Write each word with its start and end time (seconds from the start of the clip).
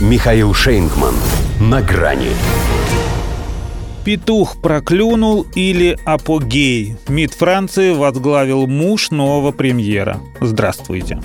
Михаил 0.00 0.54
Шейнгман. 0.54 1.14
На 1.60 1.82
грани. 1.82 2.30
Петух 4.02 4.58
проклюнул 4.62 5.44
или 5.54 5.98
апогей. 6.06 6.96
МИД 7.06 7.34
Франции 7.34 7.92
возглавил 7.92 8.66
муж 8.66 9.10
нового 9.10 9.52
премьера. 9.52 10.18
Здравствуйте. 10.40 11.20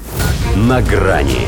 На 0.57 0.81
грани. 0.81 1.47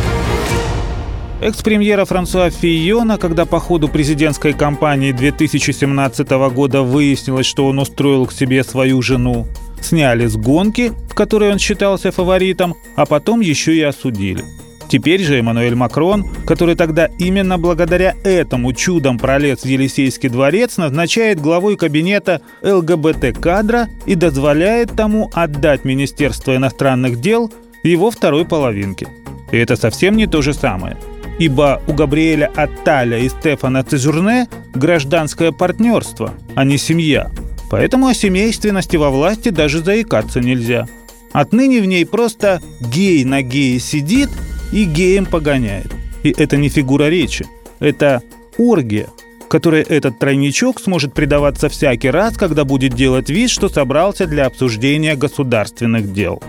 Экс-премьера 1.41 2.05
Франсуа 2.05 2.49
Фийона, 2.49 3.17
когда 3.17 3.45
по 3.45 3.59
ходу 3.59 3.89
президентской 3.89 4.53
кампании 4.53 5.11
2017 5.11 6.29
года 6.53 6.81
выяснилось, 6.81 7.45
что 7.45 7.67
он 7.67 7.79
устроил 7.79 8.25
к 8.25 8.31
себе 8.31 8.63
свою 8.63 9.01
жену, 9.01 9.47
сняли 9.81 10.27
с 10.27 10.37
гонки, 10.37 10.93
в 11.09 11.13
которой 11.13 11.51
он 11.51 11.59
считался 11.59 12.13
фаворитом, 12.13 12.75
а 12.95 13.05
потом 13.05 13.41
еще 13.41 13.75
и 13.75 13.81
осудили. 13.81 14.45
Теперь 14.89 15.21
же 15.21 15.39
Эммануэль 15.39 15.75
Макрон, 15.75 16.25
который 16.45 16.75
тогда 16.75 17.09
именно 17.19 17.57
благодаря 17.57 18.15
этому 18.23 18.71
чудом 18.71 19.19
пролез 19.19 19.59
в 19.59 19.65
Елисейский 19.65 20.29
дворец, 20.29 20.77
назначает 20.77 21.41
главой 21.41 21.75
кабинета 21.75 22.41
ЛГБТ-кадра 22.63 23.89
и 24.05 24.15
дозволяет 24.15 24.95
тому 24.95 25.29
отдать 25.33 25.83
Министерство 25.83 26.55
иностранных 26.55 27.19
дел 27.19 27.51
его 27.83 28.11
второй 28.11 28.45
половинке. 28.45 29.07
И 29.51 29.57
это 29.57 29.75
совсем 29.75 30.15
не 30.15 30.25
то 30.25 30.41
же 30.41 30.53
самое. 30.53 30.97
Ибо 31.37 31.81
у 31.87 31.93
Габриэля 31.93 32.51
Атталя 32.55 33.19
и 33.19 33.29
Стефана 33.29 33.83
Цезурне 33.83 34.47
гражданское 34.73 35.51
партнерство, 35.51 36.33
а 36.55 36.63
не 36.63 36.77
семья. 36.77 37.29
Поэтому 37.69 38.07
о 38.07 38.13
семейственности 38.13 38.95
во 38.95 39.09
власти 39.09 39.49
даже 39.49 39.83
заикаться 39.83 40.39
нельзя. 40.39 40.87
Отныне 41.33 41.81
в 41.81 41.85
ней 41.85 42.05
просто 42.05 42.61
гей 42.79 43.25
на 43.25 43.41
гее 43.41 43.79
сидит– 43.81 44.29
и 44.71 44.83
геем 44.85 45.25
погоняет. 45.25 45.93
И 46.23 46.33
это 46.35 46.57
не 46.57 46.69
фигура 46.69 47.09
речи, 47.09 47.45
это 47.79 48.21
оргия, 48.57 49.07
которой 49.49 49.81
этот 49.81 50.19
тройничок 50.19 50.79
сможет 50.79 51.13
предаваться 51.13 51.69
всякий 51.69 52.09
раз, 52.09 52.37
когда 52.37 52.65
будет 52.65 52.93
делать 52.93 53.29
вид, 53.29 53.49
что 53.49 53.69
собрался 53.69 54.25
для 54.25 54.45
обсуждения 54.45 55.15
государственных 55.15 56.11
дел. 56.13 56.41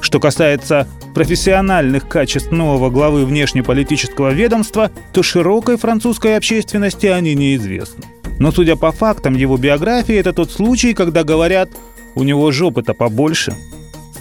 Что 0.00 0.20
касается 0.20 0.86
профессиональных 1.14 2.08
качеств 2.08 2.50
нового 2.50 2.90
главы 2.90 3.24
внешнеполитического 3.24 4.32
ведомства, 4.32 4.90
то 5.12 5.22
широкой 5.22 5.78
французской 5.78 6.36
общественности 6.36 7.06
они 7.06 7.34
неизвестны. 7.34 8.04
Но 8.38 8.52
судя 8.52 8.76
по 8.76 8.92
фактам 8.92 9.34
его 9.34 9.56
биографии, 9.56 10.14
это 10.14 10.32
тот 10.32 10.50
случай, 10.50 10.92
когда 10.92 11.24
говорят 11.24 11.70
«у 12.14 12.22
него 12.22 12.50
жопы-то 12.50 12.92
побольше», 12.92 13.54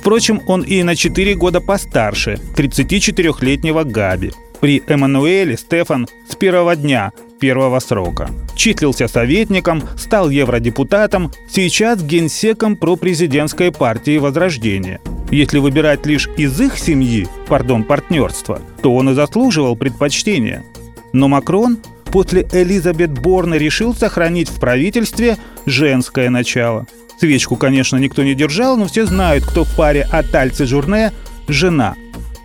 Впрочем, 0.04 0.42
он 0.48 0.64
и 0.64 0.84
на 0.84 0.98
4 0.98 1.34
года 1.36 1.62
постарше 1.62 2.38
34-летнего 2.58 3.86
Габи. 3.86 4.34
При 4.60 4.84
Эммануэле 4.86 5.56
Стефан 5.56 6.10
с 6.30 6.36
первого 6.36 6.76
дня 6.76 7.14
первого 7.40 7.80
срока. 7.80 8.30
Числился 8.54 9.08
советником, 9.08 9.82
стал 9.98 10.30
евродепутатом, 10.30 11.32
сейчас 11.50 12.04
генсеком 12.04 12.76
пропрезидентской 12.76 13.72
партии 13.72 14.18
Возрождения. 14.18 15.00
Если 15.32 15.60
выбирать 15.60 16.06
лишь 16.06 16.28
из 16.36 16.60
их 16.60 16.78
семьи, 16.78 17.26
пардон, 17.48 17.86
партнерства, 17.86 18.62
то 18.82 18.94
он 18.94 19.10
и 19.10 19.14
заслуживал 19.14 19.78
предпочтения. 19.78 20.66
Но 21.14 21.30
Макрон 21.30 21.78
после 22.14 22.48
Элизабет 22.54 23.12
Борна 23.12 23.56
решил 23.56 23.94
сохранить 23.94 24.48
в 24.48 24.60
правительстве 24.60 25.36
женское 25.66 26.30
начало– 26.30 26.88
Свечку, 27.24 27.56
конечно, 27.56 27.96
никто 27.96 28.24
не 28.24 28.34
держал, 28.34 28.76
но 28.76 28.86
все 28.86 29.06
знают, 29.06 29.46
кто 29.46 29.64
в 29.64 29.76
паре 29.76 30.06
Атальцы 30.12 30.66
Журне– 30.66 31.14
жена. 31.48 31.96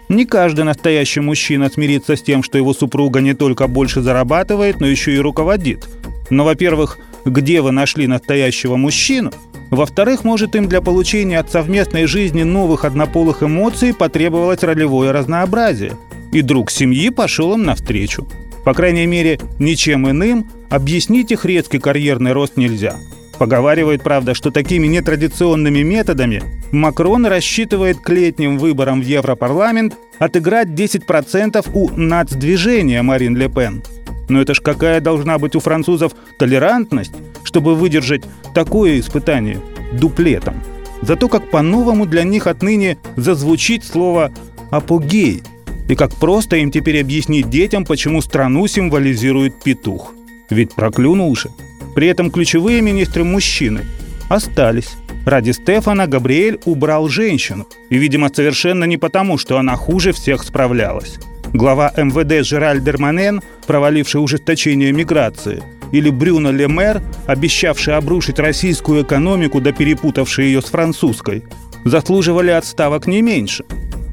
Не 0.08 0.24
каждый 0.24 0.64
настоящий 0.64 1.18
мужчина 1.18 1.68
смирится 1.68 2.14
с 2.14 2.22
тем, 2.22 2.44
что 2.44 2.58
его 2.58 2.72
супруга 2.72 3.20
не 3.20 3.34
только 3.34 3.66
больше 3.66 4.02
зарабатывает, 4.02 4.80
но 4.80 4.86
еще 4.86 5.14
и 5.14 5.18
руководит. 5.18 5.88
Но, 6.30 6.44
во-первых, 6.44 6.98
где 7.24 7.60
вы 7.60 7.72
нашли 7.72 8.06
настоящего 8.06 8.76
мужчину? 8.76 9.32
Во-вторых, 9.70 10.22
может 10.22 10.54
им 10.54 10.68
для 10.68 10.80
получения 10.80 11.38
от 11.38 11.50
совместной 11.50 12.06
жизни 12.06 12.42
новых 12.42 12.84
однополых 12.84 13.42
эмоций 13.42 13.92
потребовалось 13.92 14.62
ролевое 14.62 15.10
разнообразие. 15.10 15.94
И 16.32 16.40
друг 16.40 16.70
семьи 16.70 17.10
пошел 17.10 17.54
им 17.54 17.64
навстречу. 17.64 18.28
По 18.68 18.74
крайней 18.74 19.06
мере, 19.06 19.40
ничем 19.58 20.10
иным 20.10 20.46
объяснить 20.68 21.32
их 21.32 21.46
резкий 21.46 21.78
карьерный 21.78 22.32
рост 22.32 22.58
нельзя– 22.58 22.96
Поговаривают, 23.38 24.02
правда, 24.02 24.34
что 24.34 24.50
такими 24.50 24.86
нетрадиционными 24.86 25.80
методами 25.80 26.42
Макрон 26.70 27.24
рассчитывает 27.24 27.98
к 27.98 28.10
летним 28.10 28.58
выборам 28.58 29.00
в 29.00 29.06
Европарламент 29.06 29.96
отыграть 30.18 30.68
10% 30.68 31.66
у 31.72 31.90
нацдвижения 31.96 33.02
Марин 33.02 33.36
Ле 33.36 33.48
Пен. 33.48 33.82
Но 34.28 34.42
это 34.42 34.52
ж 34.52 34.60
какая 34.60 35.00
должна 35.00 35.38
быть 35.38 35.56
у 35.56 35.60
французов 35.60 36.12
толерантность, 36.38 37.14
чтобы 37.44 37.74
выдержать 37.74 38.24
такое 38.54 39.00
испытание 39.00 39.60
дуплетом. 39.92 40.62
Зато 41.00 41.28
как 41.28 41.50
по-новому 41.50 42.04
для 42.04 42.24
них 42.24 42.46
отныне 42.46 42.98
зазвучит 43.16 43.82
слово 43.82 44.30
«апогей», 44.70 45.42
и 45.88 45.94
как 45.94 46.14
просто 46.14 46.56
им 46.56 46.70
теперь 46.70 47.00
объяснить 47.00 47.50
детям, 47.50 47.84
почему 47.84 48.20
страну 48.22 48.66
символизирует 48.66 49.62
петух. 49.62 50.14
Ведь 50.50 50.74
проклюнул 50.74 51.34
же– 51.34 51.50
при 51.98 52.06
этом 52.06 52.30
ключевые 52.30 52.80
министры 52.80 53.24
мужчины 53.24 53.80
остались. 54.28 54.92
Ради 55.26 55.50
Стефана 55.50 56.06
Габриэль 56.06 56.60
убрал 56.64 57.08
женщину. 57.08 57.66
И, 57.90 57.98
видимо, 57.98 58.30
совершенно 58.32 58.84
не 58.84 58.96
потому, 58.96 59.36
что 59.36 59.58
она 59.58 59.74
хуже 59.74 60.12
всех 60.12 60.44
справлялась. 60.44 61.18
Глава 61.52 61.92
МВД 61.96 62.46
Жераль 62.46 62.80
Дерманен, 62.80 63.42
проваливший 63.66 64.22
ужесточение 64.22 64.92
миграции, 64.92 65.60
или 65.90 66.08
Брюно 66.08 66.52
Лемер, 66.52 67.02
обещавший 67.26 67.96
обрушить 67.96 68.38
российскую 68.38 69.02
экономику, 69.02 69.60
да 69.60 69.72
перепутавший 69.72 70.46
ее 70.46 70.62
с 70.62 70.66
французской, 70.66 71.42
заслуживали 71.84 72.50
отставок 72.50 73.08
не 73.08 73.22
меньше. 73.22 73.64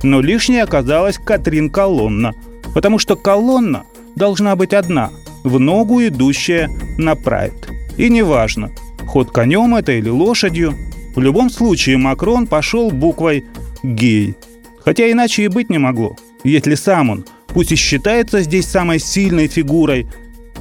Но 0.04 0.22
лишней 0.22 0.62
оказалась 0.62 1.18
Катрин 1.18 1.70
Колонна, 1.70 2.34
потому 2.74 3.00
что 3.00 3.16
колонна 3.16 3.84
должна 4.16 4.56
быть 4.56 4.74
одна, 4.74 5.12
в 5.44 5.60
ногу 5.60 6.02
идущая 6.02 6.70
на 6.98 7.16
прайд. 7.16 7.70
И 7.98 8.10
неважно, 8.10 8.72
ход 9.08 9.32
конем 9.32 9.76
это 9.76 9.94
или 9.94 10.10
лошадью, 10.10 10.76
в 11.16 11.22
любом 11.22 11.50
случае 11.50 11.98
Макрон 11.98 12.48
пошел 12.48 12.92
буквой 12.92 13.46
«гей». 13.84 14.36
Хотя 14.84 15.10
иначе 15.10 15.44
и 15.44 15.48
быть 15.48 15.70
не 15.70 15.80
могло, 15.80 16.16
если 16.44 16.76
сам 16.76 17.10
он, 17.10 17.26
пусть 17.48 17.72
и 17.72 17.76
считается 17.76 18.42
здесь 18.42 18.68
самой 18.68 19.00
сильной 19.00 19.48
фигурой, 19.48 20.08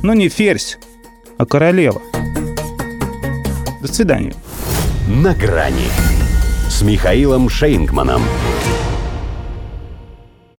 но 0.03 0.15
не 0.15 0.28
ферзь, 0.28 0.78
а 1.37 1.45
королева. 1.45 2.01
До 3.83 3.93
свидания. 3.93 4.33
На 5.09 5.34
грани 5.34 5.89
с 6.71 6.81
Михаилом 6.83 7.51
Шейнгманом. 7.51 8.22